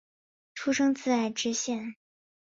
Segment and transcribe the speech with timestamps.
[0.55, 1.93] 出身自爱知县。